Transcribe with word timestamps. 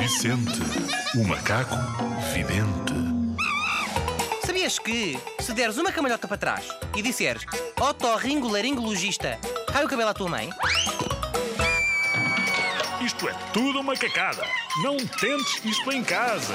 Vicente, 0.00 0.62
o 1.14 1.24
macaco 1.24 1.76
vidente. 2.32 2.94
Sabias 4.46 4.78
que, 4.78 5.20
se 5.38 5.52
deres 5.52 5.76
uma 5.76 5.92
camalhota 5.92 6.26
para 6.26 6.38
trás 6.38 6.64
e 6.96 7.02
disseres 7.02 7.44
otorringolaringologista, 7.78 9.38
cai 9.70 9.84
o 9.84 9.88
cabelo 9.88 10.08
à 10.08 10.14
tua 10.14 10.30
mãe? 10.30 10.48
Isto 13.04 13.28
é 13.28 13.34
tudo 13.52 13.80
uma 13.80 13.94
cacada. 13.94 14.42
Não 14.82 14.96
tentes 14.96 15.62
isto 15.66 15.92
em 15.92 16.02
casa. 16.02 16.54